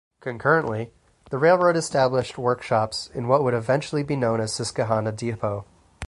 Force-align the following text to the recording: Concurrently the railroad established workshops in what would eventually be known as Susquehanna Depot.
Concurrently 0.19 0.91
the 1.29 1.37
railroad 1.37 1.75
established 1.75 2.35
workshops 2.35 3.11
in 3.13 3.27
what 3.27 3.43
would 3.43 3.53
eventually 3.53 4.01
be 4.01 4.15
known 4.15 4.41
as 4.41 4.51
Susquehanna 4.51 5.11
Depot. 5.11 5.63